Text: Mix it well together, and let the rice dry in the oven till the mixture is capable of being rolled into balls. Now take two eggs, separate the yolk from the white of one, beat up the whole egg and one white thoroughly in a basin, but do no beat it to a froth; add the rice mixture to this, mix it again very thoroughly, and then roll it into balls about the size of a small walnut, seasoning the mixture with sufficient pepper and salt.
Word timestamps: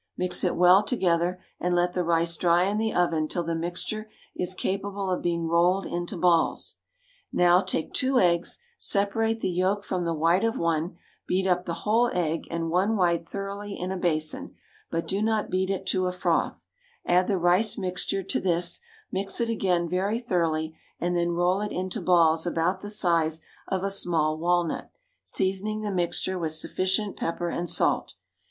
Mix 0.17 0.43
it 0.43 0.55
well 0.55 0.81
together, 0.81 1.39
and 1.59 1.75
let 1.75 1.93
the 1.93 2.03
rice 2.03 2.35
dry 2.35 2.63
in 2.63 2.79
the 2.79 2.91
oven 2.91 3.27
till 3.27 3.43
the 3.43 3.53
mixture 3.53 4.09
is 4.35 4.55
capable 4.55 5.11
of 5.11 5.21
being 5.21 5.47
rolled 5.47 5.85
into 5.85 6.17
balls. 6.17 6.77
Now 7.31 7.61
take 7.61 7.93
two 7.93 8.17
eggs, 8.19 8.57
separate 8.79 9.41
the 9.41 9.47
yolk 9.51 9.83
from 9.83 10.03
the 10.03 10.13
white 10.15 10.43
of 10.43 10.57
one, 10.57 10.97
beat 11.27 11.45
up 11.45 11.67
the 11.67 11.75
whole 11.85 12.07
egg 12.15 12.47
and 12.49 12.71
one 12.71 12.97
white 12.97 13.29
thoroughly 13.29 13.77
in 13.77 13.91
a 13.91 13.95
basin, 13.95 14.55
but 14.89 15.07
do 15.07 15.21
no 15.21 15.45
beat 15.47 15.69
it 15.69 15.85
to 15.89 16.07
a 16.07 16.11
froth; 16.11 16.65
add 17.05 17.27
the 17.27 17.37
rice 17.37 17.77
mixture 17.77 18.23
to 18.23 18.39
this, 18.39 18.81
mix 19.11 19.39
it 19.39 19.49
again 19.51 19.87
very 19.87 20.17
thoroughly, 20.17 20.75
and 20.99 21.15
then 21.15 21.29
roll 21.29 21.61
it 21.61 21.71
into 21.71 22.01
balls 22.01 22.47
about 22.47 22.81
the 22.81 22.89
size 22.89 23.43
of 23.67 23.83
a 23.83 23.91
small 23.91 24.35
walnut, 24.39 24.89
seasoning 25.21 25.81
the 25.81 25.91
mixture 25.91 26.39
with 26.39 26.53
sufficient 26.53 27.15
pepper 27.15 27.49
and 27.49 27.69
salt. 27.69 28.15